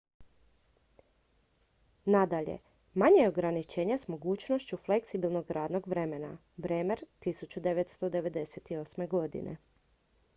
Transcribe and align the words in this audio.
nadalje 2.13 2.55
manje 2.93 3.21
je 3.21 3.27
ograničenja 3.31 3.97
s 3.97 4.07
mogućnošću 4.07 4.77
fleksibilnog 4.85 5.51
radnog 5.59 5.87
vremena. 5.93 6.31
bremer 6.57 7.03
1998. 7.25 9.55